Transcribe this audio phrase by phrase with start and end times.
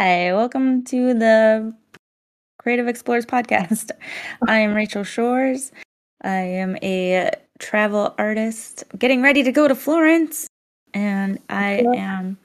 [0.00, 1.74] Hi, welcome to the
[2.60, 3.90] Creative Explorers podcast.
[4.46, 5.72] I am Rachael Shores.
[6.22, 10.46] I am a travel artist getting ready to go to Florence,
[10.94, 12.38] and I am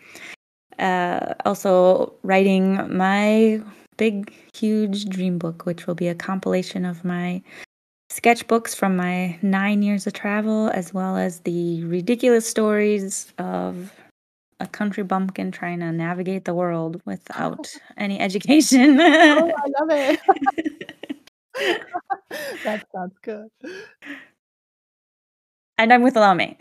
[0.80, 3.62] uh, also writing my
[3.98, 7.44] big, huge dream book, which will be a compilation of my
[8.12, 13.94] sketchbooks from my nine years of travel, as well as the ridiculous stories of
[14.60, 18.98] a country bumpkin trying to navigate the world without any education.
[19.02, 20.20] oh, I love it.
[22.64, 23.48] that sounds good.
[25.78, 26.56] And I'm with Laumee.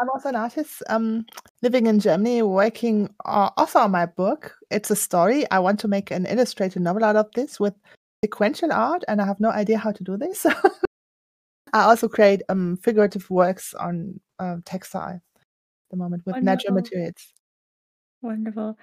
[0.00, 1.26] I'm also an artist um,
[1.62, 4.54] living in Germany, working uh, also on my book.
[4.70, 5.48] It's a story.
[5.50, 7.74] I want to make an illustrated novel out of this with
[8.24, 10.44] sequential art, and I have no idea how to do this.
[11.72, 15.20] I also create um, figurative works on uh, textile
[15.90, 16.96] the moment with natural Wonderful.
[16.96, 17.32] materials.
[18.22, 18.78] Wonderful.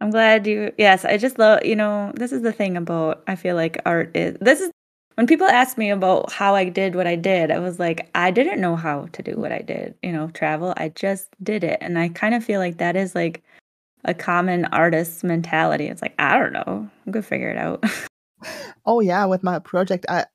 [0.00, 3.36] I'm glad you yes, I just love you know, this is the thing about I
[3.36, 4.70] feel like art is this is
[5.16, 8.30] when people ask me about how I did what I did, I was like, I
[8.30, 10.72] didn't know how to do what I did, you know, travel.
[10.76, 11.78] I just did it.
[11.82, 13.42] And I kind of feel like that is like
[14.04, 15.86] a common artist's mentality.
[15.86, 16.90] It's like, I don't know.
[17.06, 17.84] I'm gonna figure it out.
[18.86, 20.26] oh yeah, with my project, I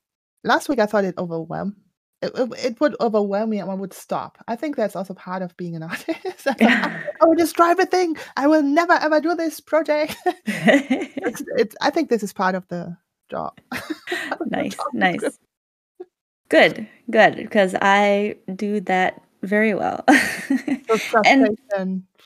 [0.44, 1.74] last week I thought it overwhelmed
[2.20, 2.32] it,
[2.64, 4.38] it, would overwhelm me and I would stop.
[4.48, 6.46] I think that's also part of being an artist.
[6.46, 8.16] I will just drive a thing.
[8.36, 10.16] I will never ever do this project.
[10.46, 12.96] it's, it's, I think this is part of the
[13.30, 13.58] job.
[14.46, 15.38] nice, nice.
[16.48, 20.04] Good, good, because I do that very well.
[21.24, 21.56] and,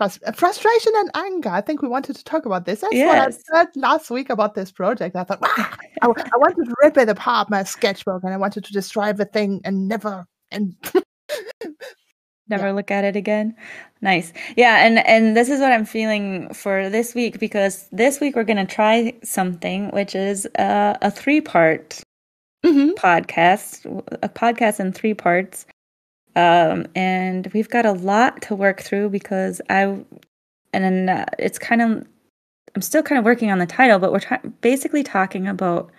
[0.03, 1.49] frust- frustration and anger.
[1.49, 2.81] I think we wanted to talk about this.
[2.81, 3.09] That's yes.
[3.09, 5.17] what I said last week about this project.
[5.17, 8.73] I thought, I, I wanted to rip it apart, my sketchbook, and I wanted to
[8.73, 10.75] destroy the thing and never and
[12.49, 12.73] never yeah.
[12.73, 13.55] look at it again.
[14.01, 14.33] Nice.
[14.57, 18.45] Yeah, and and this is what I'm feeling for this week because this week we're
[18.45, 22.03] going to try something which is uh, a three-part
[22.65, 22.91] mm-hmm.
[22.91, 23.87] podcast,
[24.23, 25.67] a podcast in three parts.
[26.35, 30.07] Um, and we've got a lot to work through because I, and
[30.73, 32.07] then uh, it's kind of,
[32.75, 35.91] I'm still kind of working on the title, but we're basically talking about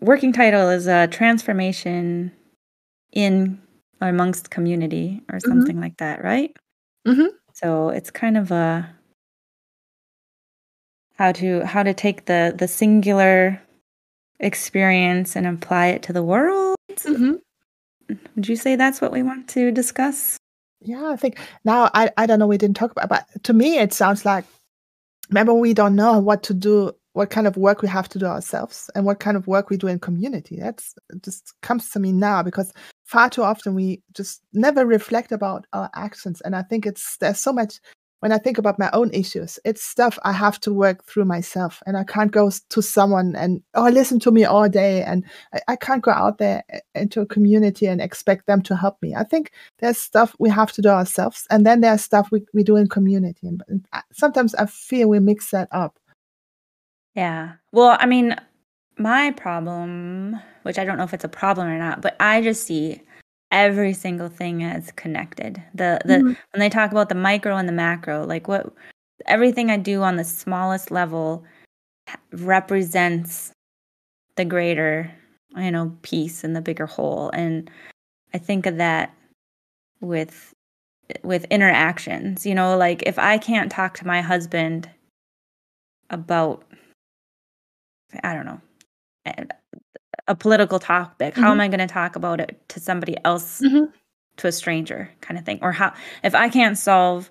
[0.00, 2.30] working title is a transformation
[3.12, 3.60] in
[4.00, 5.48] amongst community or mm-hmm.
[5.48, 5.82] something mm-hmm.
[5.82, 6.54] like that, right?
[7.06, 7.28] Mm-hmm.
[7.52, 8.88] So it's kind of a
[11.16, 13.62] how to how to take the the singular
[14.40, 16.76] experience and apply it to the world.
[16.90, 17.34] Mm-hmm.
[18.08, 20.36] Would you say that's what we want to discuss?
[20.80, 23.78] Yeah, I think now I, I don't know we didn't talk about but to me
[23.78, 24.44] it sounds like
[25.30, 28.26] remember we don't know what to do what kind of work we have to do
[28.26, 30.58] ourselves and what kind of work we do in community.
[30.60, 32.72] That's just comes to me now because
[33.04, 36.40] far too often we just never reflect about our actions.
[36.40, 37.78] And I think it's there's so much
[38.24, 41.82] when I think about my own issues, it's stuff I have to work through myself.
[41.84, 45.02] And I can't go to someone and, oh, listen to me all day.
[45.02, 48.76] And I, I can't go out there eh, into a community and expect them to
[48.76, 49.14] help me.
[49.14, 51.46] I think there's stuff we have to do ourselves.
[51.50, 53.46] And then there's stuff we, we do in community.
[53.46, 55.98] And sometimes I feel we mix that up.
[57.14, 57.56] Yeah.
[57.72, 58.36] Well, I mean,
[58.96, 62.64] my problem, which I don't know if it's a problem or not, but I just
[62.64, 63.02] see
[63.54, 65.62] every single thing as connected.
[65.74, 66.26] The the mm-hmm.
[66.26, 68.74] when they talk about the micro and the macro, like what
[69.26, 71.44] everything I do on the smallest level
[72.32, 73.52] represents
[74.36, 75.10] the greater,
[75.56, 77.30] you know, piece and the bigger whole.
[77.30, 77.70] And
[78.34, 79.14] I think of that
[80.00, 80.52] with
[81.22, 84.90] with interactions, you know, like if I can't talk to my husband
[86.10, 86.64] about
[88.24, 88.60] I don't know,
[90.28, 91.42] a political topic, mm-hmm.
[91.42, 93.84] how am I going to talk about it to somebody else, mm-hmm.
[94.38, 95.58] to a stranger, kind of thing?
[95.62, 95.92] Or how,
[96.22, 97.30] if I can't solve,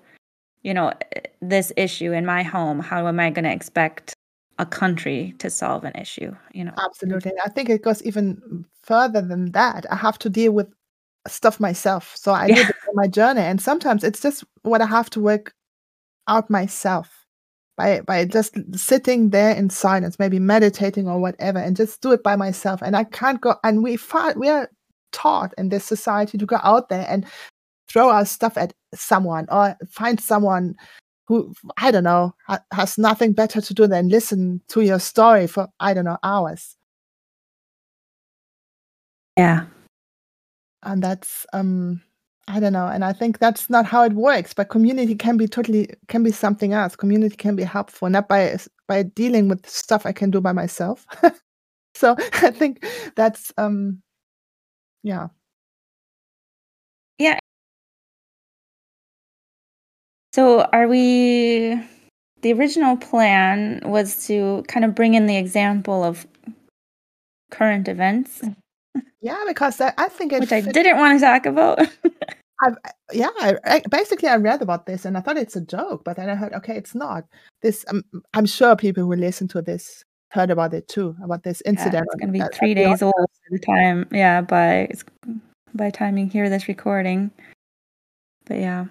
[0.62, 0.92] you know,
[1.40, 4.14] this issue in my home, how am I going to expect
[4.58, 6.34] a country to solve an issue?
[6.52, 7.32] You know, absolutely.
[7.44, 9.86] I think it goes even further than that.
[9.90, 10.72] I have to deal with
[11.26, 12.70] stuff myself, so I yeah.
[12.92, 15.54] my journey, and sometimes it's just what I have to work
[16.28, 17.23] out myself
[17.76, 22.22] by by just sitting there in silence, maybe meditating or whatever, and just do it
[22.22, 22.82] by myself.
[22.82, 23.56] And I can't go.
[23.64, 24.70] And we find we are
[25.12, 27.26] taught in this society to go out there and
[27.88, 30.74] throw our stuff at someone or find someone
[31.26, 35.46] who I don't know ha- has nothing better to do than listen to your story
[35.46, 36.76] for I don't know hours.
[39.36, 39.66] Yeah,
[40.82, 42.02] and that's um
[42.48, 42.86] I don't know.
[42.86, 44.52] And I think that's not how it works.
[44.54, 46.96] But community can be totally can be something else.
[46.96, 48.56] Community can be helpful, not by
[48.86, 51.06] by dealing with stuff I can do by myself.
[51.94, 52.84] so I think
[53.16, 54.02] that's um
[55.02, 55.28] yeah.
[57.18, 57.38] Yeah.
[60.34, 61.80] So are we
[62.42, 66.26] the original plan was to kind of bring in the example of
[67.50, 68.42] current events.
[69.20, 71.80] Yeah, because I, I think which I didn't want to talk about.
[72.62, 72.76] I've,
[73.12, 76.16] yeah, I, I, basically I read about this and I thought it's a joke, but
[76.16, 77.24] then I heard, okay, it's not.
[77.62, 81.62] This, um, I'm sure people who listen to this heard about it too, about this
[81.64, 81.94] incident.
[81.94, 84.88] Yeah, it's going to be three days old by the time, yeah, by
[85.74, 87.30] by time you hear this recording.
[88.46, 88.86] But yeah,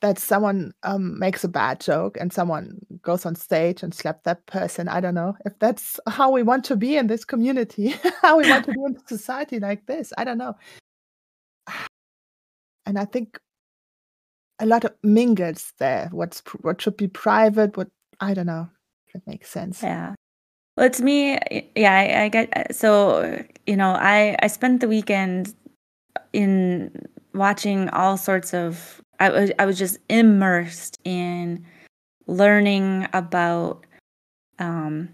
[0.00, 4.46] that someone um, makes a bad joke and someone goes on stage and slap that
[4.46, 4.88] person.
[4.88, 8.48] I don't know if that's how we want to be in this community, how we
[8.48, 10.12] want to be in society like this.
[10.16, 10.56] I don't know.
[12.86, 13.38] And I think
[14.58, 16.08] a lot of mingles there.
[16.12, 17.76] What's what should be private?
[17.76, 17.88] What
[18.20, 18.68] I don't know.
[19.08, 19.82] If it makes sense.
[19.82, 20.14] Yeah.
[20.76, 21.38] Well, it's me.
[21.76, 22.74] Yeah, I, I get.
[22.74, 25.54] So you know, I I spent the weekend
[26.32, 26.90] in
[27.34, 31.64] watching all sorts of I was I was just immersed in
[32.26, 33.84] learning about
[34.58, 35.08] um,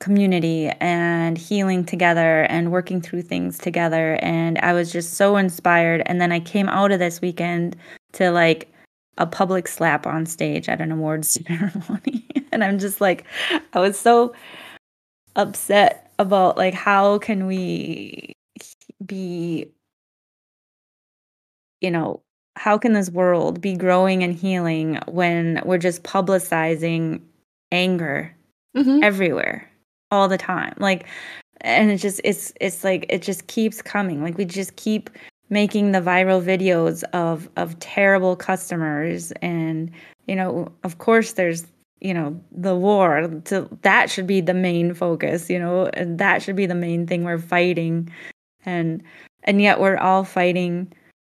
[0.00, 4.18] community and healing together and working through things together.
[4.20, 6.02] And I was just so inspired.
[6.06, 7.76] And then I came out of this weekend
[8.12, 8.70] to like
[9.16, 12.26] a public slap on stage at an awards ceremony.
[12.52, 13.24] And I'm just like
[13.72, 14.34] I was so
[15.36, 18.32] upset about like how can we
[19.04, 19.66] be
[21.80, 22.23] you know
[22.56, 27.20] how can this world be growing and healing when we're just publicizing
[27.72, 28.34] anger
[28.76, 29.02] mm-hmm.
[29.02, 29.70] everywhere
[30.10, 30.74] all the time?
[30.78, 31.06] Like
[31.60, 34.22] and it just it's it's like it just keeps coming.
[34.22, 35.10] Like we just keep
[35.50, 39.90] making the viral videos of of terrible customers and
[40.26, 41.66] you know of course there's
[42.00, 43.28] you know the war.
[43.46, 47.06] To that should be the main focus you know and that should be the main
[47.06, 48.10] thing we're fighting.
[48.66, 49.02] And
[49.42, 50.92] and yet we're all fighting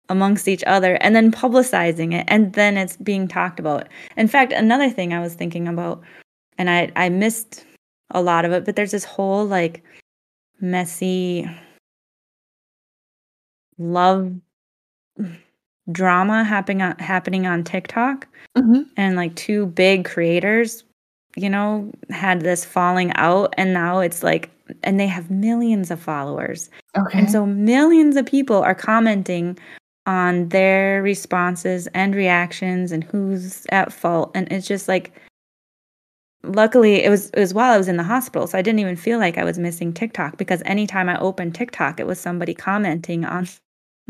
[0.09, 3.87] amongst each other and then publicizing it and then it's being talked about.
[4.17, 6.01] In fact, another thing I was thinking about
[6.57, 7.65] and I I missed
[8.11, 9.83] a lot of it, but there's this whole like
[10.59, 11.49] messy
[13.77, 14.33] love
[15.91, 18.27] drama happening on happening on TikTok.
[18.57, 18.81] Mm-hmm.
[18.97, 20.83] And like two big creators,
[21.35, 24.49] you know, had this falling out and now it's like
[24.83, 26.69] and they have millions of followers.
[26.97, 27.19] Okay.
[27.19, 29.57] And so millions of people are commenting
[30.05, 34.31] on their responses and reactions and who's at fault.
[34.33, 35.13] And it's just like
[36.43, 38.95] luckily it was it was while I was in the hospital so I didn't even
[38.95, 43.25] feel like I was missing TikTok because anytime I opened TikTok it was somebody commenting
[43.25, 43.47] on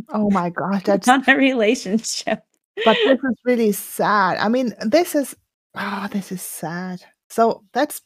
[0.10, 2.44] oh my god that's on a relationship.
[2.86, 4.38] But this is really sad.
[4.38, 5.36] I mean this is
[5.76, 7.02] oh this is sad.
[7.30, 8.02] So that's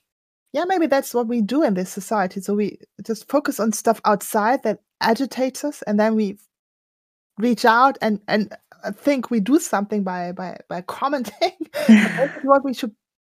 [0.53, 2.39] yeah maybe that's what we do in this society.
[2.41, 6.37] So we just focus on stuff outside that agitates us and then we
[7.37, 11.51] reach out and and uh, think we do something by by by commenting.
[12.43, 12.95] what we should,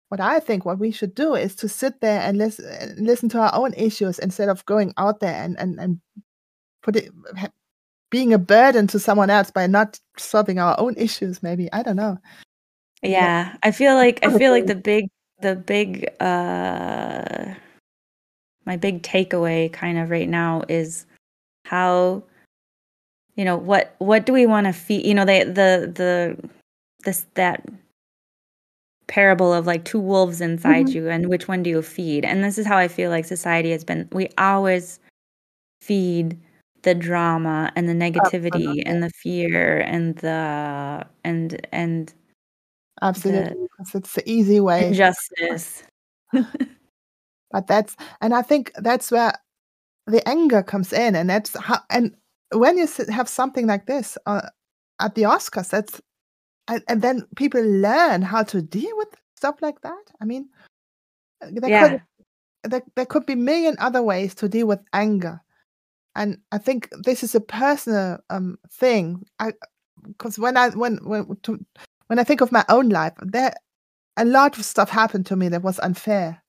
[0.08, 3.38] what I think, what we should do is to sit there and listen listen to
[3.38, 6.00] our own issues instead of going out there and and and
[6.82, 7.10] put it
[8.10, 11.42] being a burden to someone else by not solving our own issues.
[11.42, 12.18] Maybe I don't know.
[13.02, 15.08] Yeah, I feel like I feel like the big
[15.40, 17.54] the big uh
[18.64, 21.06] my big takeaway kind of right now is
[21.64, 22.22] how
[23.36, 26.50] you know what what do we want to feed you know they the the
[27.04, 27.64] this that
[29.06, 30.96] parable of like two wolves inside mm-hmm.
[30.96, 32.24] you and which one do you feed?
[32.24, 34.98] And this is how i feel like society has been we always
[35.82, 36.38] feed
[36.82, 42.12] the drama and the negativity and the fear and the and and
[43.02, 44.92] absolutely the it's the easy way.
[44.92, 45.82] justice
[46.32, 49.32] but that's and i think that's where
[50.06, 52.14] the anger comes in and that's how and
[52.54, 54.48] when you have something like this uh,
[55.00, 56.00] at the Oscars, that's
[56.68, 60.04] and, and, then people learn how to deal with stuff like that.
[60.20, 60.48] I mean,
[61.42, 61.88] uh, there yeah.
[61.88, 62.02] could
[62.64, 65.40] there, there could be million other ways to deal with anger,
[66.14, 69.26] and I think this is a personal um, thing.
[69.38, 69.52] I
[70.02, 71.58] because when I when when to,
[72.06, 73.54] when I think of my own life, there
[74.16, 76.42] a lot of stuff happened to me that was unfair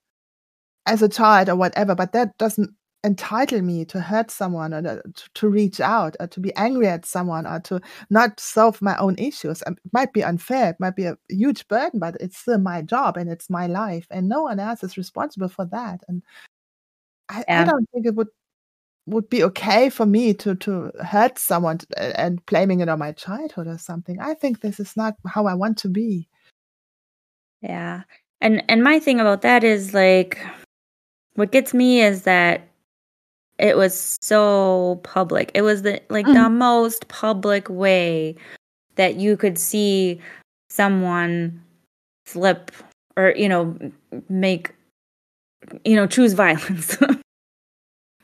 [0.85, 2.69] as a child or whatever, but that doesn't
[3.05, 6.87] entitle me to hurt someone or uh, to, to reach out or to be angry
[6.87, 9.63] at someone or to not solve my own issues.
[9.65, 12.81] Um, it might be unfair, it might be a huge burden, but it's still my
[12.81, 16.01] job and it's my life, and no one else is responsible for that.
[16.07, 16.23] And
[17.29, 17.61] I, yeah.
[17.61, 18.29] I don't think it would
[19.07, 23.11] would be okay for me to to hurt someone uh, and blaming it on my
[23.11, 24.19] childhood or something.
[24.19, 26.27] I think this is not how I want to be.
[27.61, 28.03] Yeah.
[28.41, 30.39] And and my thing about that is like
[31.35, 32.67] what gets me is that
[33.57, 35.51] it was so public.
[35.53, 36.33] It was the like mm.
[36.33, 38.35] the most public way
[38.95, 40.19] that you could see
[40.69, 41.61] someone
[42.25, 42.71] slip
[43.15, 43.77] or you know
[44.29, 44.73] make
[45.83, 46.97] you know choose violence.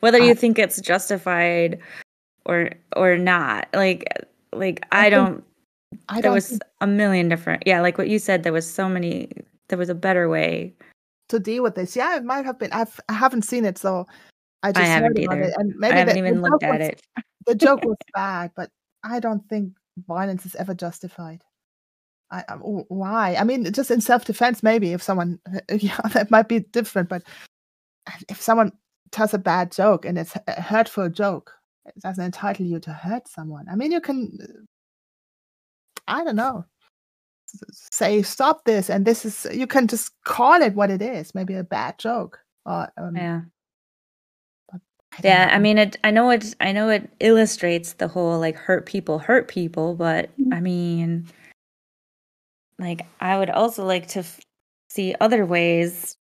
[0.02, 1.80] Whether you think it's justified
[2.46, 3.68] or or not.
[3.74, 4.06] Like
[4.54, 5.44] like i, I don't
[6.10, 6.64] I there don't was think...
[6.82, 9.32] a million different yeah like what you said there was so many
[9.70, 10.74] there was a better way.
[11.30, 11.96] To deal with this.
[11.96, 14.08] Yeah it might have been I've, i haven't seen it so
[14.64, 16.80] i just I haven't either it, and maybe i haven't the, even the looked at
[16.80, 17.02] was, it
[17.48, 18.70] the joke was bad but
[19.04, 19.74] i don't think
[20.08, 21.44] violence is ever justified
[22.32, 23.36] I, um, why?
[23.36, 25.40] I mean, just in self defense, maybe if someone,
[25.70, 27.10] yeah, that might be different.
[27.10, 27.24] But
[28.30, 28.72] if someone
[29.12, 31.52] tells a bad joke and it's a hurtful joke,
[31.86, 33.66] it doesn't entitle you to hurt someone.
[33.70, 34.38] I mean, you can,
[36.08, 36.66] I don't know,
[37.72, 41.36] say stop this, and this is you can just call it what it is.
[41.36, 42.40] Maybe a bad joke.
[42.66, 43.42] Or, um, yeah.
[45.24, 45.50] Yeah.
[45.52, 45.98] I mean, it.
[46.04, 46.56] I know it.
[46.62, 50.54] I know it illustrates the whole like hurt people hurt people, but mm-hmm.
[50.54, 51.28] I mean
[52.82, 54.42] like I would also like to f-
[54.90, 56.18] see other ways.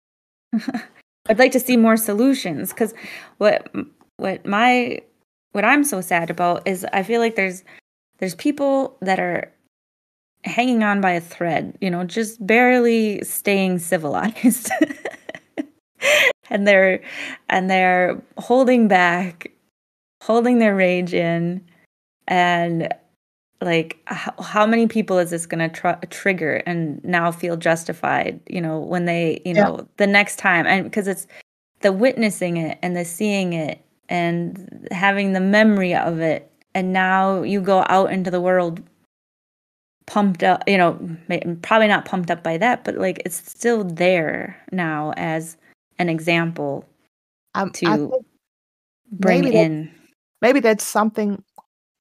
[1.28, 2.94] I'd like to see more solutions because
[3.38, 3.70] what
[4.16, 5.00] what my
[5.52, 7.64] what I'm so sad about is I feel like there's
[8.18, 9.52] there's people that are
[10.44, 14.70] hanging on by a thread, you know, just barely staying civilized.
[16.50, 17.02] and they're
[17.48, 19.50] and they're holding back,
[20.22, 21.64] holding their rage in.
[22.26, 22.88] And
[23.60, 28.40] like how, how many people is this going to tr- trigger and now feel justified
[28.48, 30.66] you know when they you know the next time?
[30.66, 31.26] And because it's
[31.80, 36.50] the witnessing it and the seeing it and having the memory of it.
[36.74, 38.82] And now you go out into the world
[40.06, 40.98] pumped up you know
[41.62, 45.56] probably not pumped up by that but like it's still there now as
[45.98, 46.84] an example
[47.54, 48.10] um, to
[49.12, 49.92] bring maybe in that,
[50.42, 51.42] maybe that's something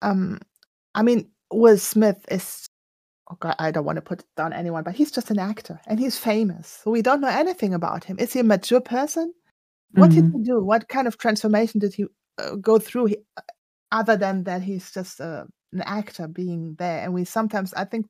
[0.02, 0.40] um
[0.96, 2.68] i mean Will Smith is
[3.34, 6.00] oh God, I don't want to put down anyone, but he's just an actor and
[6.00, 6.82] he's famous.
[6.84, 8.18] So we don't know anything about him.
[8.20, 9.34] Is he a mature person?
[9.92, 10.32] What mm-hmm.
[10.32, 10.64] did he do?
[10.64, 12.06] What kind of transformation did he
[12.38, 13.42] uh, go through, he, uh,
[13.92, 17.04] other than that he's just uh, an actor being there?
[17.04, 18.08] And we sometimes, I think,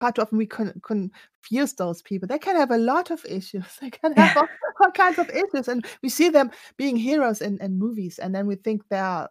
[0.00, 2.28] too often we con- confuse those people.
[2.28, 3.64] They can have a lot of issues.
[3.80, 4.48] They can have all,
[4.80, 8.46] all, kinds of issues, and we see them being heroes in, in movies, and then
[8.46, 9.30] we think they are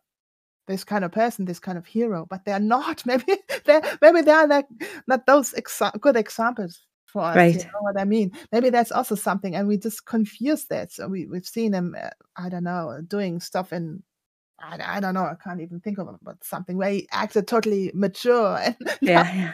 [0.68, 3.06] this kind of person, this kind of hero, but they're not.
[3.06, 4.66] Maybe they maybe they are not,
[5.08, 7.36] not those exa- good examples for us.
[7.36, 7.56] Right.
[7.56, 8.32] You know what I mean?
[8.52, 10.92] Maybe that's also something, and we just confuse that.
[10.92, 11.96] So we we've seen them.
[12.00, 14.04] Uh, I don't know, doing stuff in.
[14.60, 15.26] I, I don't know.
[15.26, 18.58] I can't even think of it, but something where he acted totally mature.
[18.58, 19.54] And yeah.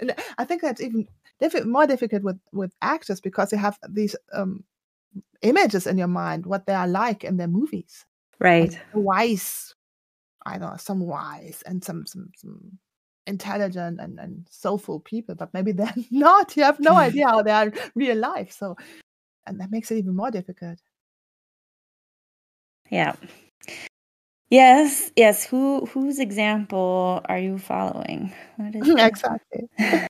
[0.00, 1.08] and I think that's even
[1.40, 4.64] diff- more difficult with with actors because you have these um,
[5.42, 8.04] images in your mind what they are like in their movies.
[8.38, 8.76] Right.
[8.92, 9.74] wise
[10.44, 12.78] I don't know, some wise and some some some
[13.26, 16.56] intelligent and, and soulful people, but maybe they're not.
[16.56, 18.52] You have no idea how they are in real life.
[18.52, 18.76] So
[19.46, 20.78] and that makes it even more difficult.
[22.90, 23.14] Yeah.
[24.52, 25.46] Yes, yes.
[25.46, 28.34] Who whose example are you following?
[28.58, 29.66] exactly.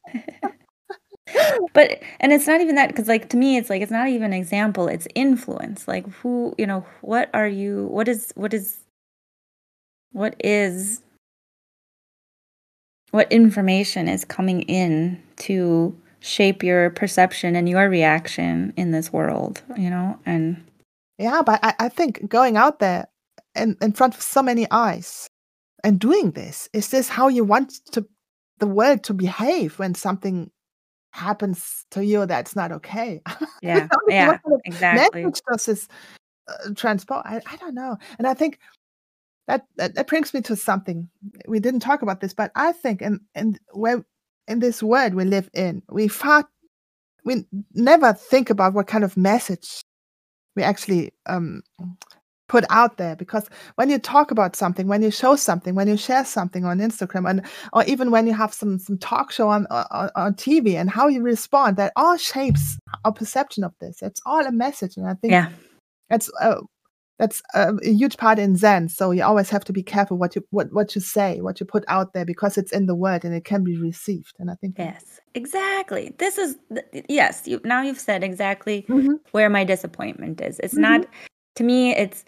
[1.72, 4.32] but and it's not even that because like to me it's like it's not even
[4.32, 8.80] example it's influence like who you know what are you what is what is
[10.10, 11.00] what is
[13.12, 19.62] what information is coming in to shape your perception and your reaction in this world
[19.76, 20.64] you know and
[21.18, 23.06] yeah but i, I think going out there
[23.54, 25.28] in, in front of so many eyes.
[25.84, 28.06] And doing this is this how you want to
[28.58, 30.50] the world to behave when something
[31.10, 33.20] happens to you that's not okay?
[33.62, 35.24] Yeah yeah exactly.
[35.24, 35.88] message does this
[36.48, 37.96] uh, transport I, I don't know.
[38.18, 38.58] And i think
[39.48, 41.08] that, that, that brings me to something.
[41.48, 44.04] We didn't talk about this, but I think in in where
[44.46, 46.48] in this world we live in, we far
[47.24, 47.44] we
[47.74, 49.82] never think about what kind of message
[50.56, 51.62] we actually um,
[52.52, 55.96] put out there because when you talk about something when you show something when you
[55.96, 57.40] share something on instagram and
[57.72, 61.08] or even when you have some some talk show on on, on tv and how
[61.08, 65.14] you respond that all shapes our perception of this it's all a message and i
[65.14, 65.48] think yeah
[66.10, 66.60] it's uh,
[67.18, 68.88] that's a, a, huge part in Zen.
[68.88, 71.64] So you always have to be careful what you what what you say, what you
[71.64, 74.34] put out there, because it's in the word and it can be received.
[74.40, 76.14] And I think yes, exactly.
[76.18, 76.56] This is
[77.08, 77.46] yes.
[77.46, 79.14] You now you've said exactly mm-hmm.
[79.30, 80.58] where my disappointment is.
[80.58, 80.82] It's mm-hmm.
[80.82, 81.06] not
[81.56, 81.94] to me.
[81.94, 82.24] It's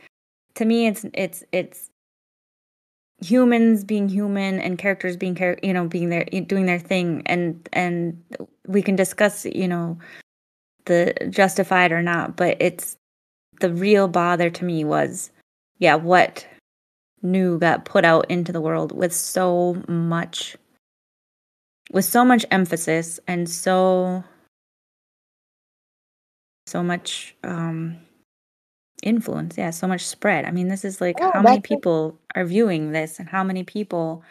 [0.55, 0.87] to me.
[0.87, 1.91] It's it's it's
[3.21, 8.23] humans being human and characters being you know being there doing their thing and and
[8.67, 9.97] we can discuss you know
[10.87, 12.99] the justified or not but it's
[13.61, 15.31] the real bother to me was,
[15.79, 16.47] yeah, what
[17.23, 20.57] new got put out into the world with so much
[21.91, 24.23] with so much emphasis and so
[26.67, 27.97] so much um
[29.03, 31.69] influence yeah so much spread i mean this is like Yeah, how many that's it.
[31.69, 34.23] people are viewing this and how many people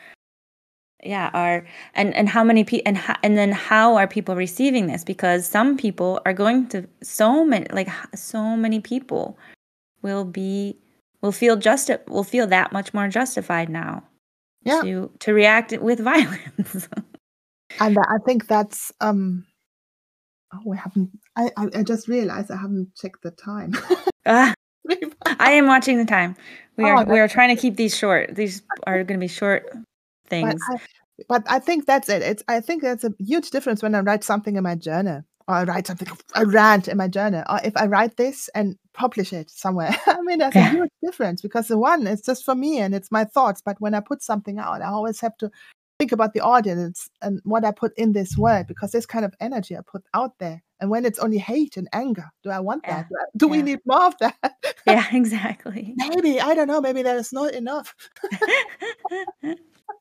[1.03, 1.65] yeah are
[1.95, 5.45] and and how many people and ho- and then how are people receiving this because
[5.45, 9.37] some people are going to so many like so many people
[10.01, 10.77] will be
[11.21, 14.01] will feel just will feel that much more justified now
[14.63, 14.81] Yeah.
[14.81, 16.87] to to react with violence
[17.79, 19.45] And I think that's um
[20.53, 23.73] oh we haven't I, I just realized I haven't checked the time.
[24.25, 24.53] Ah,
[25.39, 26.35] i am watching the time
[26.75, 29.27] we Oh, are we are trying to keep these short these are going to be
[29.27, 29.81] short but
[30.29, 30.77] things I
[31.29, 32.21] but I think that's it.
[32.21, 35.55] It's I think that's a huge difference when I write something in my journal or
[35.55, 39.33] I write something a rant in my journal or if I write this and publish
[39.33, 39.95] it somewhere.
[40.07, 43.11] I mean there's a huge difference because the one is just for me and it's
[43.11, 45.51] my thoughts, but when I put something out, I always have to
[45.99, 49.33] think about the audience and what I put in this word because this kind of
[49.39, 50.63] energy I put out there.
[50.83, 53.27] And when it's only hate and anger, do I want yeah that?
[53.37, 54.35] Do, we yeah need more of that?
[54.85, 56.81] yeah exactly maybe I don't know.
[56.81, 57.95] Maybe that is not enough.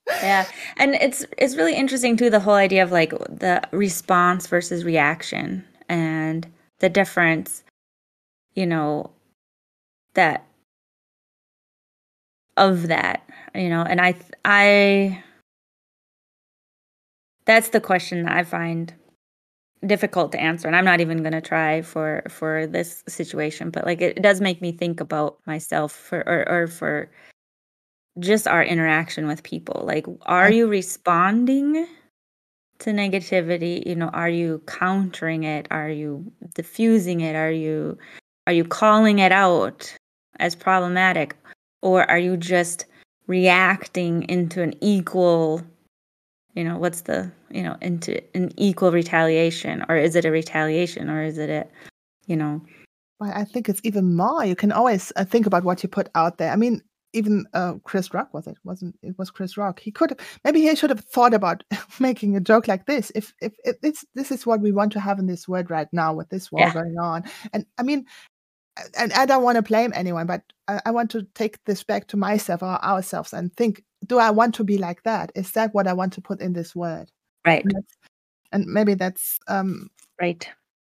[0.08, 0.44] yeah
[0.78, 5.64] and it's it's really interesting too the whole idea of like the response versus reaction
[5.88, 6.48] and
[6.80, 7.62] the difference
[8.54, 9.08] you know
[10.14, 10.44] that
[12.56, 13.22] of that
[13.54, 14.12] you know and i
[14.44, 15.22] i
[17.44, 18.92] that's the question that i find
[19.86, 23.84] difficult to answer and i'm not even going to try for for this situation but
[23.84, 27.10] like it, does make me think about myself for or, or for
[28.18, 29.84] just our interaction with people.
[29.86, 31.86] Like are you responding
[32.80, 33.86] to negativity?
[33.86, 35.66] You know are you countering it?
[35.70, 37.36] Are you diffusing it?
[37.36, 37.98] Are you
[38.46, 39.94] are you calling it out
[40.38, 41.36] as problematic?
[41.80, 42.86] Or are you just
[43.26, 45.62] reacting into an equal
[46.54, 51.09] you know what's the you know into an equal retaliation or is it a retaliation
[51.09, 51.66] or is it a
[52.26, 52.61] you know
[53.22, 54.44] well, I think it's even more.
[54.44, 56.50] You can always uh, think about what you put out there.
[56.50, 58.57] I mean, even uh, Chris Rock was it?
[58.64, 59.79] Wasn't it was Chris Rock?
[59.79, 61.62] He could have maybe he should have thought about
[62.00, 63.12] making a joke like this.
[63.14, 65.87] If if, if it's this is what we want to have in this world right
[65.92, 67.22] now with this war yeah going on,
[67.53, 68.07] and I mean,
[68.98, 72.08] and I don't want to blame anyone, but I, I want to take this back
[72.08, 75.32] to myself or ourselves and think: Do I want to be like that?
[75.35, 77.11] Is that what I want to put in this world?
[77.46, 77.85] right And,
[78.52, 80.48] and maybe that's um, right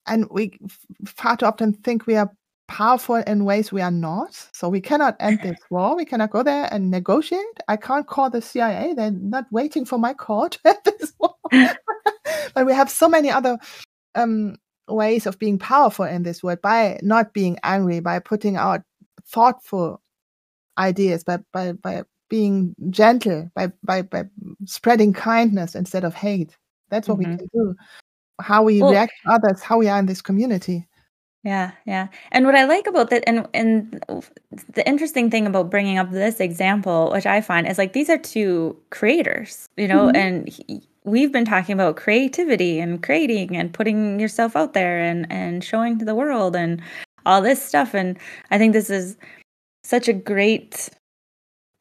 [0.07, 2.31] and we f- far too often think we are
[2.67, 4.33] powerful in ways we are not.
[4.53, 5.95] So we cannot end this war.
[5.95, 7.41] We cannot go there and negotiate.
[7.67, 8.93] I can't call the CIA.
[8.93, 11.35] They're not waiting for my call to end this war.
[11.51, 13.57] but we have so many other
[14.15, 14.57] um,
[14.87, 18.81] ways of being powerful in this world by not being angry, by putting out
[19.27, 20.01] thoughtful
[20.77, 24.23] ideas, by by by being gentle, by by by
[24.65, 26.57] spreading kindness instead of hate.
[26.89, 27.75] That's what hmm we can do
[28.41, 30.87] how we well react to others, how we are in this community.
[31.43, 32.07] Yeah, yeah.
[32.31, 34.03] And what I like about that, and and
[34.73, 38.17] the interesting thing about bringing up this example, which I find is like these are
[38.17, 40.15] two creators, you know, Mhm.
[40.15, 45.27] and he, we've been talking about creativity and creating and putting yourself out there and
[45.31, 46.81] and showing to the world and
[47.25, 47.93] all this stuff.
[47.95, 48.17] And
[48.51, 49.17] I think this is
[49.83, 50.89] such a great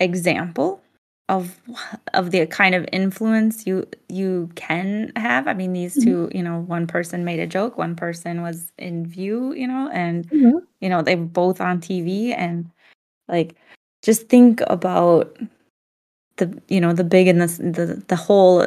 [0.00, 0.82] example
[1.28, 1.60] of
[2.14, 5.48] of the kind of influence you you can have.
[5.48, 6.02] I mean, these Mhm.
[6.04, 9.88] two, you know, one person made a joke, one person was in view, you know,
[9.92, 10.62] and Mhm.
[10.80, 12.70] you know, they were both on TV and
[13.28, 13.56] like
[14.02, 15.36] just think about
[16.36, 18.66] the you know, the big and the the the whole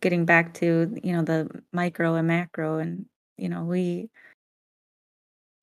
[0.00, 3.06] getting back to, you know, the micro and macro and
[3.36, 4.10] you know, we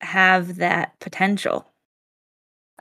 [0.00, 1.66] have that potential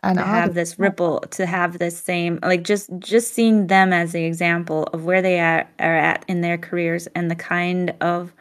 [0.04, 4.12] And to have this ripple to have this same like just just seeing them as
[4.12, 8.34] the example of where they are, are at in their careers and the kind of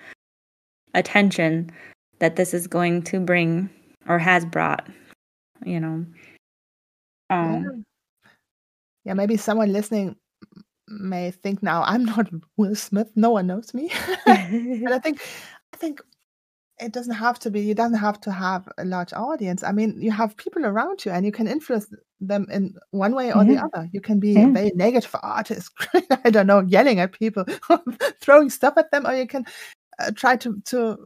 [0.95, 1.71] attention
[2.19, 3.71] that this is going to bring
[4.07, 4.87] or has brought
[5.65, 6.05] you know
[7.31, 7.47] Yeah.
[7.47, 7.85] um
[9.05, 10.17] Yeah, maybe someone listening
[10.89, 13.11] may think now I'm not Will Smith.
[13.17, 13.91] No one knows me.
[14.27, 15.21] but I think
[15.73, 16.01] I think
[16.79, 19.63] it doesn't have to be you doesn't have to have a large audience.
[19.63, 21.87] I mean, you have people around you and you can influence
[22.21, 23.89] them in one way or the other.
[23.93, 25.71] You can be a very negative artist,
[26.25, 27.45] I don't know, yelling at people,
[28.21, 29.47] throwing stuff at them, or you can
[29.99, 30.99] uh, try to to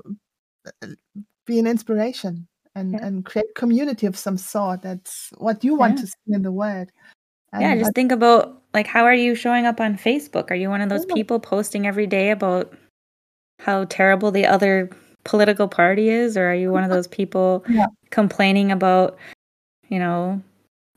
[0.82, 0.86] uh,
[1.46, 4.82] be an inspiration and yeah and create community of some sort.
[4.82, 6.90] That's what you want yeah to see in the world.
[7.58, 10.50] Yeah just think about like how are you showing up on facebook?
[10.50, 12.72] Are you one of those people posting every day about
[13.58, 14.90] how terrible the other
[15.24, 16.36] political party is?
[16.36, 19.18] Or are you one of those people yeah, complaining about
[19.88, 20.40] you know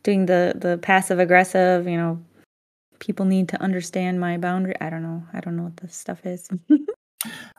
[0.03, 2.19] doing the the passive aggressive you know
[2.99, 4.75] people need to understand my boundary?
[4.79, 5.23] I don't know.
[5.33, 6.49] I don't know what this stuff is.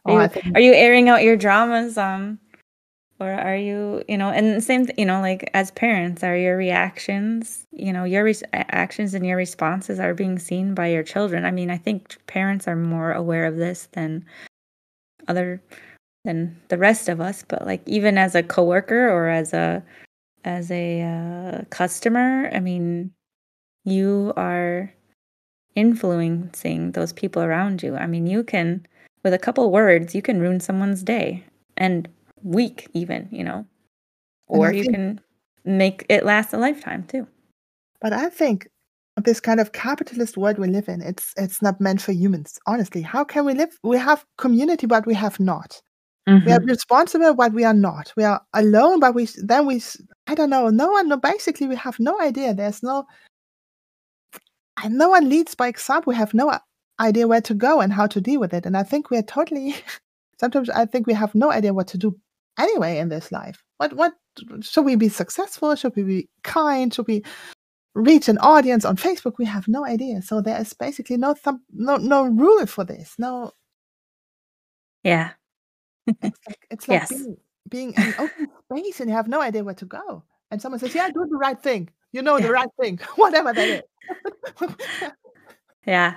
[0.07, 2.39] Oh, Are you think are you airing out your dramas, um,
[3.25, 7.67] or are you, you know, and same, you know, like as parents, are your reactions,
[7.73, 11.45] you know, your re- actions and your responses are being seen by your children.
[11.45, 14.25] I mean, I think parents are more aware of this than
[15.29, 15.63] other
[16.25, 19.83] than the rest of us, but like even as a coworker or as a
[20.45, 23.13] as a uh, customer, I mean,
[23.85, 24.93] you are
[25.75, 27.97] influencing those people around you.
[27.97, 28.87] I mean, you can
[29.23, 31.45] with a couple words, you can ruin someone's day
[31.77, 32.09] and
[32.45, 33.67] week even, you know.
[34.47, 35.21] Or you think can
[35.65, 37.27] make it last a lifetime too.
[38.01, 38.69] but I think
[39.25, 42.59] this kind of capitalist world we live in, it's it's not meant for humans.
[42.67, 43.79] Honestly, how can we live?
[43.83, 45.81] We have community, but we have not.
[46.27, 46.71] We are mm-hmm.
[46.71, 48.11] responsible, but we are not.
[48.17, 49.83] We are alone, but we then we
[50.27, 50.71] I don't know.
[50.71, 51.09] No one.
[51.09, 52.55] No, basically, we have no idea.
[52.55, 53.05] There's no
[54.83, 56.11] and no one leads by example.
[56.13, 56.59] We have no uh,
[57.01, 58.67] idea where to go and how to deal with it.
[58.67, 59.77] And I think we are totally.
[60.41, 62.19] Sometimes I think we have no idea what to do
[62.59, 63.63] anyway in this life.
[63.79, 64.13] What what
[64.63, 65.75] should we be successful?
[65.75, 66.93] Should we be kind?
[66.93, 67.23] Should we
[67.95, 69.35] reach an audience on Facebook?
[69.39, 70.23] We have no idea.
[70.23, 73.15] So there is basically no thumb, no no rule for this.
[73.19, 73.53] No,
[75.03, 75.31] Yeah.
[76.07, 77.11] it's like it's like Yes.
[77.11, 77.37] being
[77.71, 80.23] being in open space and you have no idea where to go.
[80.51, 81.89] And someone says, "Yeah, do the right thing.
[82.13, 83.83] You know the right thing, whatever that is."
[85.87, 86.17] Yeah.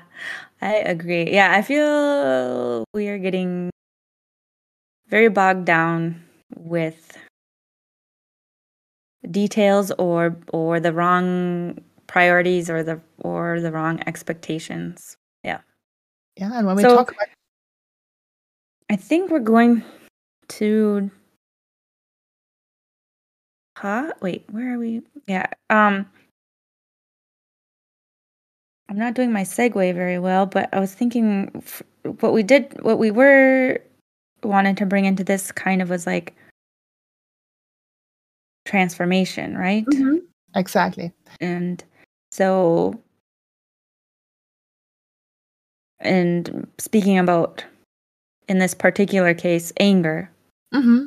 [0.62, 1.32] I agree.
[1.32, 3.70] Yeah, I feel we are getting
[5.08, 6.24] very bogged down
[6.56, 7.18] with
[9.32, 15.18] details or or the wrong priorities or the or the wrong expectations.
[15.44, 15.60] Yeah.
[16.38, 17.28] yeah, and when we So talk about
[18.90, 19.84] I think we're going
[20.50, 21.12] to
[23.78, 24.14] huh?
[24.22, 25.02] Wait, where are we?
[25.28, 25.48] Yeah.
[25.70, 26.10] Um
[28.90, 31.84] I'm not doing my segue very well, but I was thinking f-
[32.22, 33.80] what we did, what we were
[34.44, 36.34] wanted to bring into this kind of was like
[38.68, 39.86] transformation, right?
[39.88, 40.20] Mhm.
[40.56, 41.84] exactly, And
[42.32, 42.94] so,
[46.00, 47.64] and speaking about
[48.48, 50.30] in this particular case, anger
[50.74, 51.06] Mm-hmm.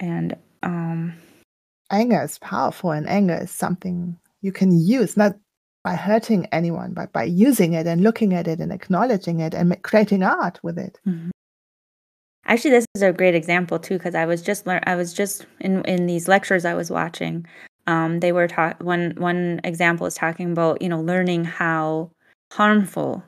[0.00, 1.14] and um,
[1.90, 5.34] anger is powerful, and anger is something you can use not
[5.82, 9.82] by hurting anyone, but by using it and looking at it and acknowledging it and
[9.82, 10.98] creating art with it.
[11.06, 11.30] mhm.
[12.46, 14.80] Actually, this is a great example too because I was just learn.
[14.86, 17.46] I was just in in these lectures I was watching.
[17.86, 22.10] Um, they were talk one one example is talking about you know learning how
[22.52, 23.22] harmful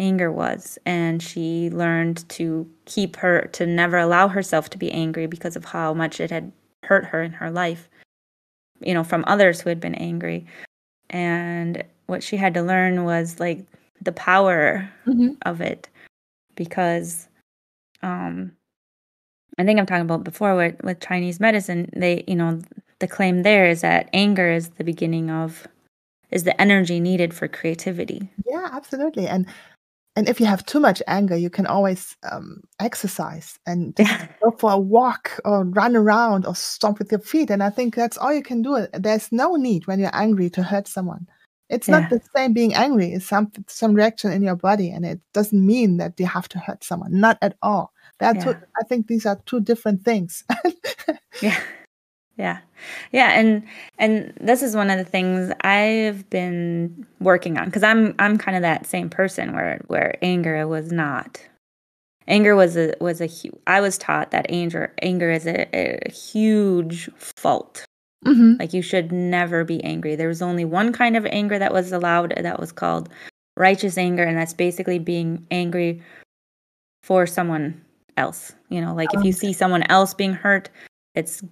[0.00, 5.26] anger was and she learned to keep her to never allow herself to be angry
[5.26, 6.50] because of how much it had
[6.84, 7.88] hurt her in her life
[8.80, 10.46] you know from others who had been angry
[11.10, 13.64] and what she had to learn was like
[14.02, 15.36] the power Mhm.
[15.42, 15.88] of it
[16.56, 17.28] because
[18.04, 18.52] um
[19.58, 22.60] i think i'm talking about before with, with chinese medicine they you know
[23.00, 25.66] the claim there is that anger is the beginning of
[26.30, 29.26] is the energy needed for creativity Yeah, absolutely.
[29.26, 29.46] And
[30.16, 34.52] and if you have too much anger, you can always um, exercise and yeah go
[34.58, 37.50] for a walk or run around or stomp with your feet.
[37.50, 38.86] And I think that's all you can do.
[38.92, 41.26] There's no need when you're angry to hurt someone.
[41.70, 43.12] It's not the same being angry.
[43.12, 46.58] It's some some reaction in your body, and it doesn't mean that you have to
[46.58, 47.18] hurt someone.
[47.20, 47.93] Not at all.
[48.18, 48.52] That's yeah.
[48.52, 49.06] what I think.
[49.06, 50.44] These are two different things.
[51.42, 51.60] yeah.
[52.36, 52.58] Yeah.
[53.12, 53.62] Yeah and
[53.98, 58.56] and this is one of the things i've been working on because i'm i'm kind
[58.56, 61.40] of that same person where where anger was not
[62.26, 66.10] anger was a was a hu- i was taught that anger anger is a, a
[66.10, 67.84] huge fault.
[68.24, 70.16] Hmm like you should never be angry.
[70.16, 73.08] There was only one kind of anger that was allowed that was called
[73.56, 76.02] righteous anger and that's basically being angry
[77.02, 77.83] for someone
[78.16, 80.70] else you know like if you see someone else being hurt
[81.14, 81.42] it's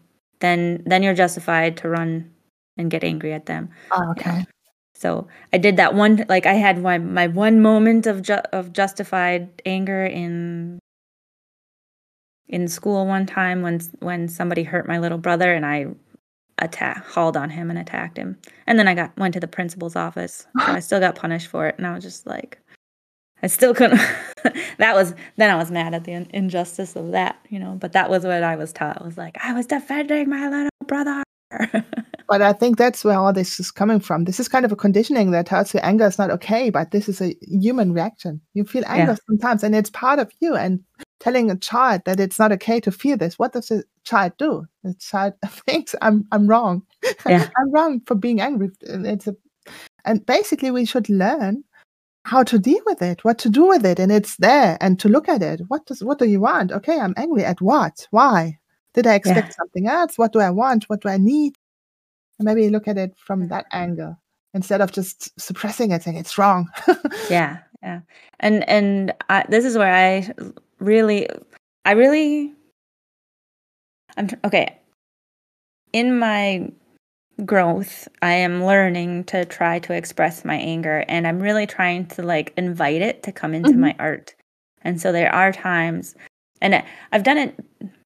[0.40, 2.30] then then you're justified to run
[2.76, 3.70] and get angry at them.
[3.90, 4.44] Oh, okay.
[4.94, 8.72] so i did that one like i had my, my one moment of ju- of
[8.72, 10.78] justified anger in
[12.48, 15.86] in school one time when when somebody hurt my little brother and i
[16.58, 18.38] attack hauled on him and attacked him.
[18.66, 21.66] And then i got went to the principal's office so i still got punished for
[21.66, 22.58] it and i was just like
[23.42, 24.00] i still couldn't
[24.78, 27.92] that was then i was mad at the in- injustice of that you know but
[27.92, 31.22] that was what i was taught I was like i was defending my little brother
[32.32, 34.24] But I think that's where all this is coming from.
[34.24, 37.06] This is kind of a conditioning that tells you anger is not okay, but this
[37.06, 38.40] is a human reaction.
[38.54, 40.54] You feel anger yeah sometimes, and it's part of you.
[40.54, 40.80] And
[41.20, 44.64] telling a child that it's not okay to feel this, what does the child do?
[44.82, 45.34] The child
[45.66, 46.84] thinks I'm I'm wrong.
[47.28, 48.70] yeah I'm wrong for being angry.
[48.88, 49.36] And it's a,
[50.06, 51.64] and basically we should learn
[52.24, 55.08] how to deal with it, what to do with it, and it's there, and to
[55.08, 55.60] look at it.
[55.68, 56.72] What does what do you want?
[56.72, 58.06] Okay, I'm angry at what?
[58.10, 58.58] Why?
[58.94, 59.54] Did I expect Yeah.
[59.54, 60.18] something else?
[60.18, 60.84] What do I want?
[60.88, 61.54] What do I need?
[62.38, 63.48] And maybe look at it from mm.
[63.48, 64.16] that angle
[64.54, 66.68] instead of just suppressing it, saying it's wrong.
[67.30, 68.00] Yeah, yeah.
[68.40, 70.32] And and I, this is where I
[70.78, 71.28] really,
[71.84, 72.52] I really,
[74.16, 74.78] I'm okay.
[75.92, 76.70] In my
[77.46, 82.22] growth, I am learning to try to express my anger, and I'm really trying to
[82.22, 83.78] like invite it to come into Mhm.
[83.78, 84.34] my art.
[84.82, 86.14] And so there are times,
[86.60, 87.54] and I've done it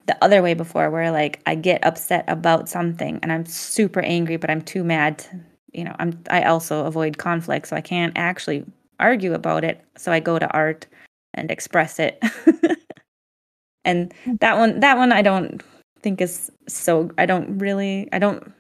[0.08, 4.38] the other way before, where like I get upset about something, and I'm super angry,
[4.38, 5.20] but I'm too mad.
[5.20, 5.40] To,
[5.74, 8.66] you know, I'm I also avoid conflict, so I can't actually
[9.00, 9.82] argue about it.
[9.98, 10.88] So I go to art
[11.34, 12.22] and express it.
[13.86, 15.62] and that one, that one, I don't
[16.02, 17.10] think is so.
[17.18, 18.08] I don't really.
[18.14, 18.52] I don't.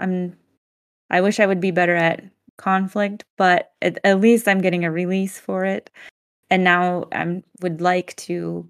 [0.00, 0.36] I'm.
[1.10, 2.24] I wish I would be better at
[2.56, 5.90] conflict, but at, at least I'm getting a release for it.
[6.50, 8.68] And now I'm would like to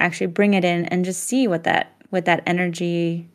[0.00, 3.28] actually bring it in and just see what that what that energy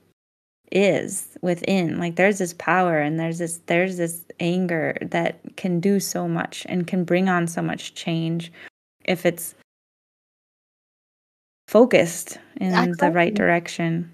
[0.72, 6.00] is within like there's this power and there's this there's this anger that can do
[6.00, 8.52] so much and can bring on so much change
[9.06, 9.56] if it's
[11.68, 14.12] focused in the right direction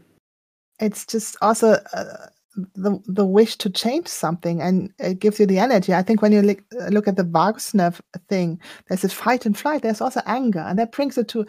[0.80, 2.28] it's just also uh,
[2.76, 5.94] the the wish to change something, and it gives you the energy.
[5.94, 7.94] I think when you look, look at the Wagner
[8.30, 9.82] thing, there's this fight and flight.
[9.82, 11.46] There's also anger, and that brings it to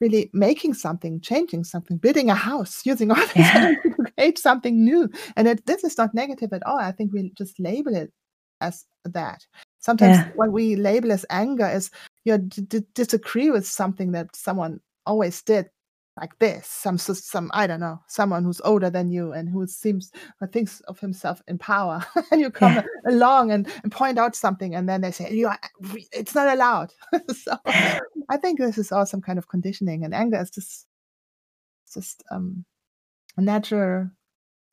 [0.00, 3.52] really making something, changing something, building a house, using all this Yeah.
[3.54, 5.08] energy to create something new.
[5.36, 6.78] And it, this is not negative at all.
[6.78, 8.12] I think we just label it
[8.60, 9.46] as that.
[9.80, 10.28] Sometimes Yeah.
[10.34, 11.90] what we label as anger is
[12.24, 15.68] you d- d- disagree with something that someone always did
[16.20, 20.12] like this some some i don't know someone who's older than you and who seems
[20.40, 22.82] or thinks of himself in power and you come Yeah.
[23.06, 25.58] along and, and point out something and then they say you are,
[26.12, 26.92] it's not allowed
[27.34, 27.56] so
[28.28, 30.86] i think this is all some kind of conditioning and anger is just
[31.92, 32.64] just um
[33.36, 34.08] a natural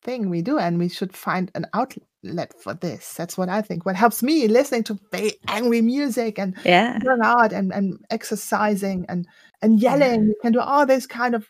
[0.04, 3.14] thing we do and we should find an outlet for this.
[3.14, 3.86] That's what i think.
[3.86, 7.00] What helps me listening to very angry music and yeah.
[7.24, 9.28] out and, and exercising and
[9.62, 10.26] and yelling.
[10.26, 11.50] You can do all this kind of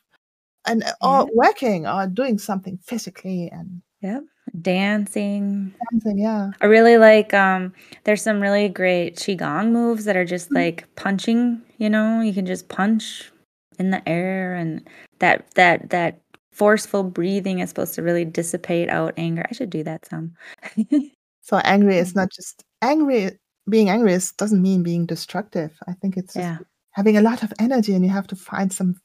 [0.65, 4.23] and uh, or working or doing something physically and yep.
[4.61, 5.73] Dancing.
[5.91, 6.51] Something yeah.
[6.61, 10.55] I really like um there's some really great qigong moves that are just Mhm.
[10.55, 13.31] like punching, you know, you can just punch
[13.79, 14.87] in the air and
[15.19, 16.19] that that that
[16.61, 19.43] forceful breathing is supposed to really dissipate out anger.
[19.49, 20.35] I should do that some.
[21.41, 23.31] so angry is not just angry
[23.67, 26.57] being angry is doesn't mean being destructive i think it's just yeah.
[26.91, 28.95] having a lot of energy and you have to find some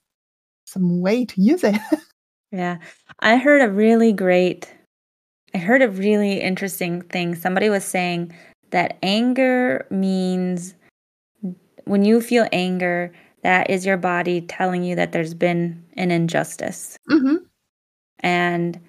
[0.65, 1.77] some way to use it
[2.53, 2.79] Yeah.
[3.21, 4.73] I heard a really great
[5.55, 7.35] I heard a really interesting thing.
[7.35, 8.35] Somebody was saying
[8.71, 10.75] that anger means
[11.85, 16.99] when you feel anger, that is your body telling you that there's been an injustice.
[17.09, 17.37] hmm
[18.21, 18.81] And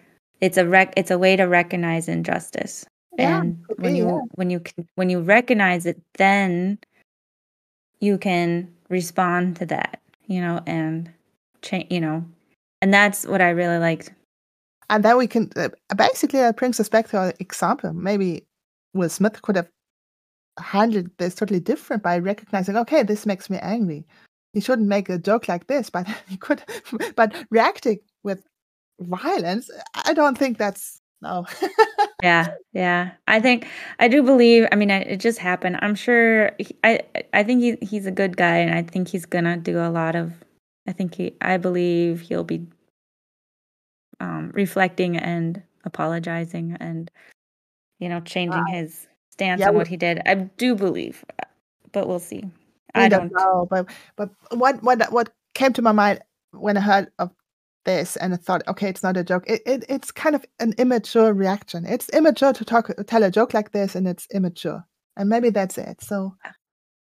[0.42, 2.86] it's a rec- it's a way to recognize injustice.
[3.18, 4.22] yeah and when be, you yeah.
[4.36, 6.80] when you can when you recognize it, then
[8.00, 11.12] you can respond to that, you know, and
[11.62, 12.24] change, you know.
[12.82, 14.12] And that's what I really liked
[14.90, 18.46] and then we can uh, basically that brings us back to our example maybe
[18.94, 19.70] will smith could have
[20.60, 24.06] handled this totally different by recognizing okay this makes me angry
[24.54, 26.64] he shouldn't make a joke like this but he could
[27.16, 28.44] but reacting with
[29.00, 29.70] violence
[30.06, 31.46] i don't think that's no
[32.24, 33.12] Yeah, yeah.
[33.28, 33.68] I think
[34.00, 34.68] I do believe.
[34.72, 35.78] I mean, I, it just happened.
[35.82, 36.52] I'm sure.
[36.58, 37.02] He, I
[37.34, 40.16] I think he he's a good guy, and I think he's gonna do a lot
[40.16, 40.34] of.
[40.88, 41.36] I think he.
[41.42, 42.66] I believe he'll be
[44.20, 47.12] um, reflecting and apologizing, and
[48.00, 50.20] you know, changing his stance yeah, on what he did.
[50.26, 51.24] I do believe,
[51.92, 52.42] but we'll see.
[52.42, 52.52] we
[52.96, 53.32] I don't don't.
[53.32, 56.20] know but but what what what came to my mind
[56.52, 57.32] when i heard of
[57.88, 60.74] this and i thought okay it's not a joke it, it it's kind of an
[60.78, 65.30] immature reaction it's immature to talk tell a joke like this and it's immature and
[65.30, 66.36] maybe that's it so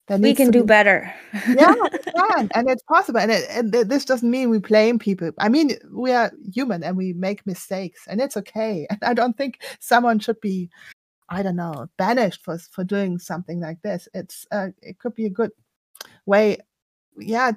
[0.10, 1.13] We can do be- better.
[1.45, 3.19] yeah, we can, and it's possible.
[3.19, 5.32] And, it, and th- this doesn't mean we blame people.
[5.38, 8.88] I mean, we are human and we make mistakes, and it's okay.
[8.91, 10.69] And I don't think someone should be,
[11.30, 14.08] I don't know, banished for for doing something like this.
[14.13, 15.52] It's uh, it could be a good
[16.26, 16.58] way,
[17.19, 17.52] yeah,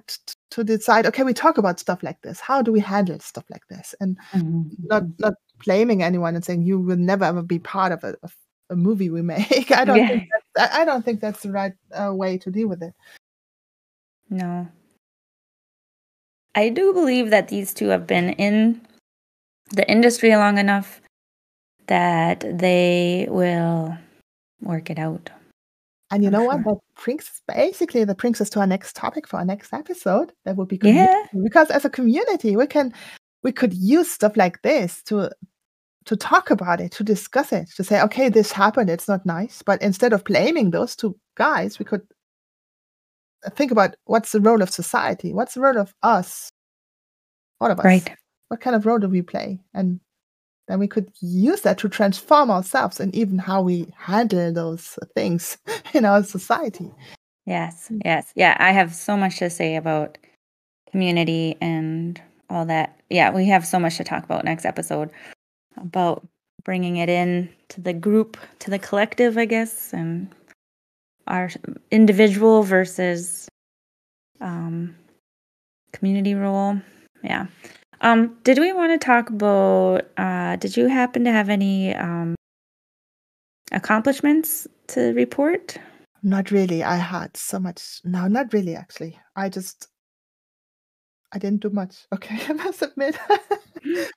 [0.50, 1.06] to decide.
[1.06, 2.40] Okay, we talk about stuff like this.
[2.40, 3.94] How do we handle stuff like this?
[4.00, 4.16] And
[4.88, 5.34] not not
[5.64, 8.34] blaming anyone and saying you will never ever be part of a, of
[8.70, 9.70] a movie we make.
[9.76, 10.08] I don't Yeah.
[10.08, 12.94] think that's, I I don't think that's the right uh, way to deal with it.
[14.28, 14.68] No.
[16.54, 18.80] I do believe that these two have been in
[19.70, 21.00] the industry long enough
[21.86, 23.96] that they will
[24.60, 25.30] work it out.
[26.10, 26.64] And you know what?
[26.64, 30.32] That brings basically that brings us to our next topic for our next episode.
[30.44, 30.78] That would be.
[30.82, 31.24] Yeah.
[31.42, 32.92] Because as a community, we can
[33.42, 35.30] we could use stuff like this to
[36.06, 39.62] to talk about it, to discuss it, to say, okay, this happened, it's not nice.
[39.62, 42.02] But instead of blaming those two guys, we could
[43.44, 45.32] uh, think about what's the role of society?
[45.32, 46.50] What's the role of us?
[47.60, 47.84] All of us.
[47.84, 48.16] Right.
[48.48, 49.60] What kind of role do we play?
[49.74, 50.00] And
[50.70, 55.58] then we could use that to transform ourselves and even how we handle those things
[55.94, 56.90] in our society.
[57.46, 57.90] Yes.
[58.04, 58.32] Yes.
[58.36, 58.56] Yeah.
[58.60, 60.18] I have so much to say about
[60.90, 63.00] community and all that.
[63.10, 65.10] Yeah, we have so much to talk about next episode
[65.76, 66.26] about
[66.64, 70.28] bringing it in to the group, to the collective, I guess, and
[71.26, 71.50] our
[71.90, 73.48] individual versus
[74.40, 74.94] um,
[75.92, 76.80] community role.
[77.22, 77.46] Yeah.
[78.00, 80.08] Um, did we want to talk about?
[80.16, 82.34] Uh, did you happen to have any um,
[83.72, 85.76] accomplishments to report?
[86.22, 86.82] Not really.
[86.82, 88.00] I had so much.
[88.04, 89.18] No, not really, actually.
[89.36, 89.88] I just.
[91.32, 92.06] I didn't do much.
[92.12, 93.16] Okay, I must admit.
[93.28, 94.10] I,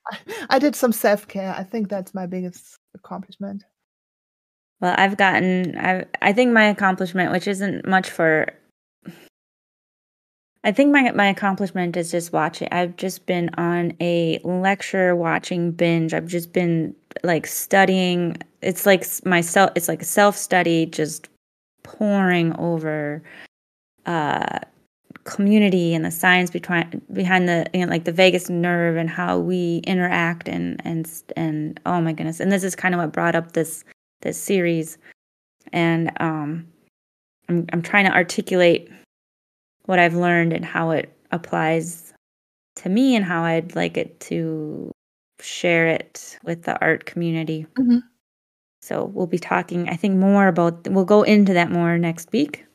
[0.49, 1.53] I did some self care.
[1.57, 3.63] I think that's my biggest accomplishment.
[4.79, 5.77] Well, I've gotten.
[5.77, 8.47] I I think my accomplishment, which isn't much for.
[10.63, 12.69] I think my my accomplishment is just watching.
[12.71, 16.13] I've just been on a lecture watching binge.
[16.13, 18.37] I've just been like studying.
[18.61, 19.71] It's like s- my self.
[19.75, 21.27] It's like self study, just
[21.83, 23.21] pouring over
[24.05, 24.59] uh
[25.25, 29.39] community and the science behind behind the you know, like the vagus nerve and how
[29.39, 33.35] we interact and and and oh my goodness and this is kind of what brought
[33.35, 33.85] up this
[34.21, 34.97] this series
[35.73, 36.67] and um
[37.49, 38.89] I'm I'm trying to articulate
[39.85, 42.13] what I've learned and how it applies
[42.77, 44.91] to me and how I'd like it to
[45.39, 47.65] share it with the art community.
[47.75, 48.03] Mhm.
[48.81, 52.65] So we'll be talking I think more about we'll go into that more next week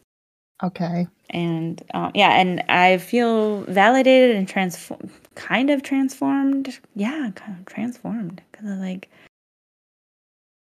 [0.63, 1.07] Okay.
[1.31, 7.65] and uh, yeah and i feel validated and transform kind of transformed yeah kind of
[7.67, 9.09] transformed because like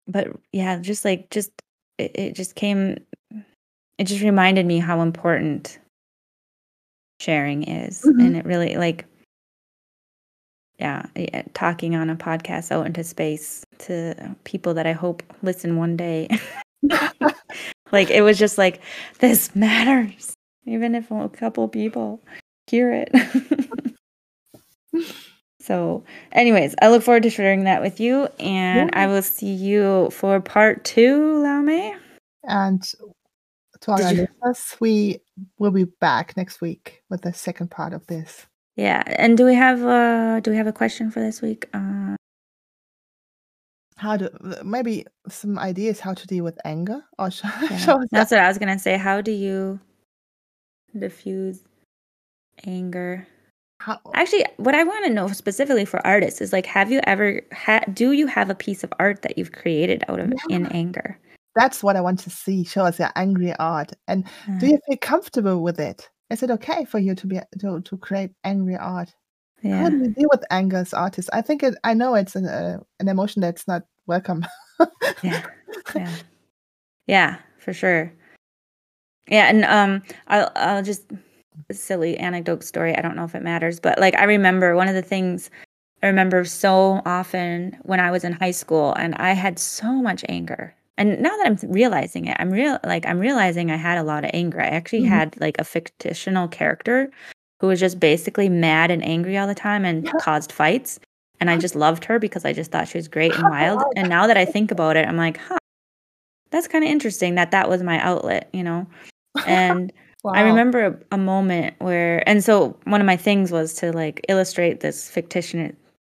[0.08, 1.52] but yeah just like just
[1.98, 2.98] it, it just came
[3.98, 5.80] it just reminded me how important
[7.22, 8.26] sharing is Mhm.
[8.26, 9.06] and it really like
[10.80, 15.78] yeah, yeah talking on a podcast out into space to people that i hope listen
[15.78, 16.28] one day
[17.92, 18.82] like it was just like
[19.20, 20.34] this matters
[20.66, 22.20] even if a couple people
[22.68, 23.12] hear it
[25.62, 29.04] so anyways i look forward to sharing that with you and Yeah.
[29.04, 31.96] i will see you for part two Laumee
[32.44, 32.82] And
[33.82, 35.20] to our you- listeners, we
[35.60, 38.46] will be back next week with the second part of this.
[38.76, 42.15] yeah and do we have uh do we have a question for this week uh
[43.98, 44.32] How to
[44.63, 47.78] maybe some ideas how to deal with anger or show, yeah.
[47.78, 49.80] show that's what i was gonna say how do you
[50.98, 51.60] diffuse
[52.65, 53.28] anger
[53.82, 57.41] how, Actually, what I want to know specifically for artists is like, have you ever
[57.52, 57.96] had?
[57.96, 61.17] Do you have a piece of art that you've created out of in anger?
[61.56, 62.64] That's what I want to see.
[62.64, 64.26] Show us your angry art, and
[64.60, 66.10] do Uh, you feel comfortable with it?
[66.30, 69.14] Is it okay for you to be to, to create angry art?
[69.62, 69.84] Yeah.
[69.84, 71.30] How do you deal with anger as artists?
[71.34, 74.46] I think it, I know it's an uh, an emotion that's not welcome.
[75.24, 75.42] yeah,
[75.96, 76.16] yeah,
[77.08, 78.14] yeah, for sure.
[79.28, 81.12] Yeah, and um, I'll I'll just
[81.72, 82.96] silly anecdote story.
[82.98, 85.50] I don't know if it matters, but like I remember one of the things
[86.04, 90.26] I remember so often when I was in high school, and I had so much
[90.30, 90.74] anger.
[91.02, 94.24] And now that I'm realizing it, I'm real like I'm realizing I had a lot
[94.24, 94.62] of anger.
[94.62, 95.08] I actually Mhm.
[95.10, 97.10] had like a fictional character
[97.60, 100.12] who was just basically mad and angry all the time and Yeah.
[100.20, 101.00] caused fights.
[101.40, 103.82] And I just loved her because I just thought she was great and wild.
[103.96, 105.58] And now that I think about it, I'm like, huh,
[106.52, 108.88] that's kind of interesting that that was my outlet, you know?
[109.48, 109.92] And
[110.26, 114.24] I remember a, a moment where, and so one of my things was to like
[114.30, 115.71] illustrate this fictitious,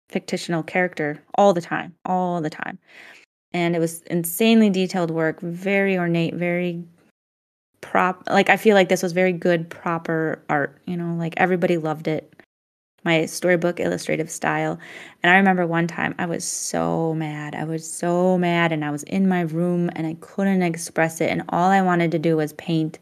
[0.10, 2.80] fictional character all the time, all the time.
[3.54, 6.84] And it was insanely detailed work, very ornate, very
[7.82, 8.24] prop.
[8.30, 10.82] Like I feel like this was very good, proper art.
[10.86, 12.34] You know, like everybody loved it.
[13.04, 14.80] My storybook illustrative style.
[15.24, 17.56] And I remember one time I was so mad.
[17.56, 21.30] I was so mad, and I was in my room and I couldn't express it.
[21.30, 23.00] And all I wanted to do was paint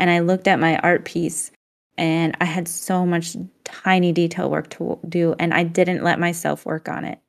[0.00, 1.52] and I looked at my art piece
[1.96, 6.64] and I had so much tiny detail work to do and I didn't let myself
[6.66, 7.20] work on it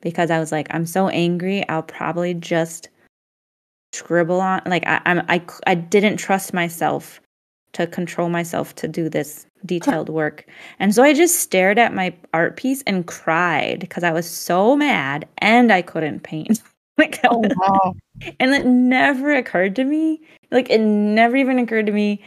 [0.00, 2.88] because I was like I'm so angry I'll probably just
[3.92, 7.20] scribble on like I I'm, I I didn't trust myself
[7.72, 10.46] to control myself to do this detailed work
[10.78, 14.76] and so I just stared at my art piece and cried because I was so
[14.76, 16.60] mad and I couldn't paint
[16.98, 17.94] like Oh wow.
[18.38, 20.20] And it never occurred to me,
[20.50, 22.22] like, it never even occurred to me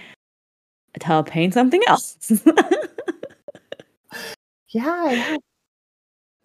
[1.00, 2.18] to paint something else.
[4.70, 5.38] Yeah, yeah.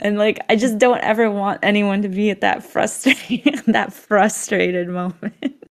[0.01, 4.89] And, like, I just don't ever want anyone to be at that frustrated that frustrated
[4.89, 5.65] moment.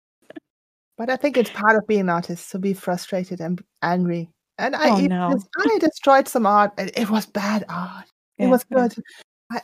[0.97, 4.29] But I think it's part of being an artist to be frustrated and angry.
[4.57, 5.37] And I Oh, no.
[5.59, 8.05] I destroyed some art, and it was bad art.
[8.37, 8.87] It Yeah, was yeah.
[8.87, 9.03] good.
[9.51, 9.61] I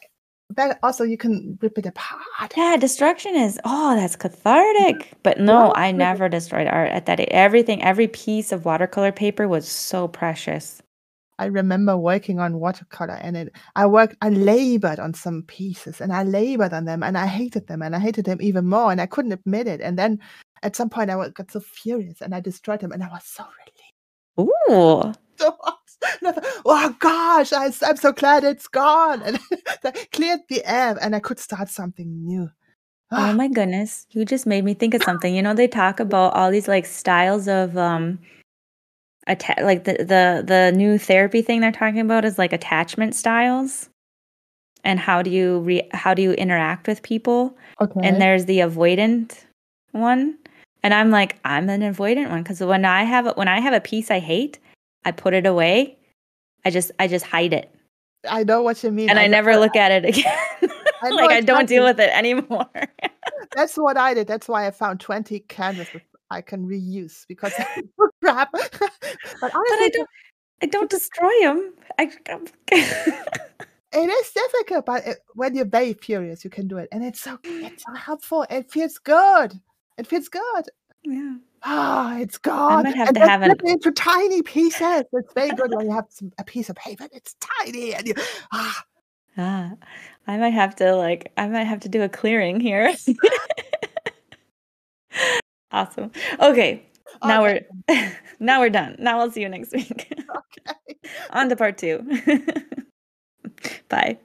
[0.53, 2.53] but also you can rip it apart.
[2.57, 5.13] Yeah, destruction is oh, that's cathartic.
[5.23, 9.67] But no, I never destroyed art at that everything every piece of watercolor paper was
[9.67, 10.81] so precious.
[11.41, 16.13] I remember working on watercolor and it I worked I labored on some pieces and
[16.13, 19.01] I labored on them and I hated them and I hated them even more and
[19.01, 19.81] I couldn't admit it.
[19.81, 20.19] And then
[20.61, 23.43] at some point I got so furious and I destroyed them and I was so
[24.37, 24.53] relieved.
[24.69, 25.13] Ooh.
[25.41, 25.57] So
[26.25, 29.39] I thought, "Oh gosh, I, am so glad it's gone." And
[29.83, 32.49] that cleared the air and I could start something new.
[33.11, 34.05] Oh my goodness.
[34.11, 35.35] You just made me think of something.
[35.35, 38.19] You know, they talk about all these, like, styles of, um
[39.27, 43.89] atta like, the the the new therapy thing they're talking about is, like, attachment styles.
[44.83, 47.55] And how do you re how do you interact with people?
[47.79, 47.99] Okay.
[48.03, 49.45] And there's the avoidant
[49.91, 50.37] one.
[50.83, 53.73] And I'm like, I'm an avoidant one because when I have a when I have
[53.73, 54.57] a piece I hate,
[55.05, 55.97] I put it away.
[56.65, 57.73] I just I just hide it.
[58.29, 59.09] I know what you mean.
[59.09, 60.37] And I know never look at it again.
[61.03, 62.69] I Like, I don't deal with it anymore.
[63.55, 64.27] That's what I did.
[64.27, 66.01] That's why I found 20 canvases
[66.31, 67.53] I can reuse because
[68.23, 68.49] crap.
[69.41, 70.09] But But I don't
[70.63, 71.73] I don't destroy 'em.
[71.99, 72.11] I
[73.93, 76.87] It is difficult, but it when you're very furious, you can do it.
[76.93, 78.45] And it's so it's so helpful.
[78.49, 79.59] It feels good.
[79.97, 80.63] It feels good.
[81.03, 81.35] Yeah.
[81.63, 82.79] Ah, it's I gone.
[82.79, 85.03] I might have And to have an it into tiny pieces.
[85.11, 88.13] It's very good when you have some a piece of paper It's tiny and you
[88.53, 88.85] ah.
[89.37, 89.71] Ah,
[90.27, 92.93] I might have to, like I might have to do a clearing here.
[95.71, 96.11] Awesome.
[96.39, 96.83] Okay.
[97.23, 97.65] Now Okay.
[97.89, 98.95] we're now we're done.
[98.99, 100.13] Now I'll see you next week.
[100.31, 100.97] Okay.
[101.31, 102.05] On to part 2.
[103.89, 104.17] Bye.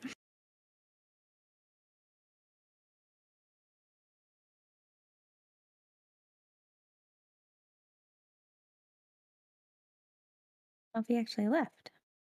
[10.94, 11.90] Oh, he actually left.